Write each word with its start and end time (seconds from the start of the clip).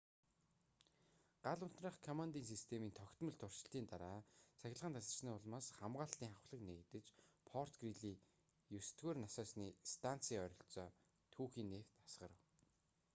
гал 1.47 1.59
унтраах 1.65 1.95
командын 2.07 2.45
системийн 2.51 2.97
тогтмол 2.99 3.35
туршилтын 3.37 3.85
дараа 3.91 4.19
цахилгаан 4.59 4.95
тасарсны 4.97 5.29
улмаас 5.33 5.67
хамгаалалтын 5.79 6.29
хавхлаг 6.33 6.61
нээгдэж 6.65 7.05
форт 7.49 7.73
грийли 7.81 8.13
9-р 8.81 9.15
насосны 9.25 9.67
станцын 9.93 10.41
ойролцоо 10.45 10.87
түүхий 11.33 11.65
нефть 11.73 11.99
асгарав 12.07 12.39